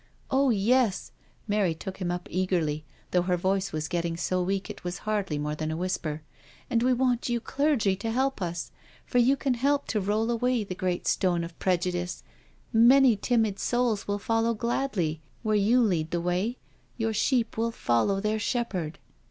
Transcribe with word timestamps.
'^" 0.01 0.03
Oh 0.31 0.49
yes," 0.49 1.11
Mary 1.47 1.75
took 1.75 1.97
him 1.97 2.09
up 2.09 2.27
eagerly, 2.31 2.83
though 3.11 3.21
her 3.21 3.37
voice 3.37 3.71
was 3.71 3.87
getting 3.87 4.17
so 4.17 4.41
weak 4.41 4.67
it 4.67 4.83
was 4.83 4.97
hardly 5.05 5.37
more 5.37 5.53
than 5.53 5.69
a 5.69 5.77
whisper. 5.77 6.23
'* 6.45 6.69
And 6.71 6.81
we 6.81 6.91
want 6.91 7.29
you 7.29 7.39
clergy 7.39 7.95
to 7.97 8.09
help 8.09 8.41
us. 8.41 8.71
For 9.05 9.19
you 9.19 9.35
can 9.35 9.53
help 9.53 9.85
to 9.89 10.01
roll 10.01 10.31
away 10.31 10.63
the 10.63 10.73
great 10.73 11.05
stone 11.05 11.43
of 11.43 11.59
pre 11.59 11.77
judice—many 11.77 13.15
timid 13.17 13.59
souls 13.59 14.07
will 14.07 14.17
follow 14.17 14.55
gladly 14.55 15.21
where 15.43 15.53
you 15.55 15.79
lead 15.83 16.09
the 16.09 16.19
way— 16.19 16.57
your 16.97 17.13
sheep 17.13 17.55
will 17.55 17.69
follow 17.69 18.19
their 18.19 18.39
shepherd." 18.39 18.97